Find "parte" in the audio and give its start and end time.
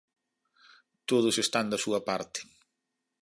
2.09-2.39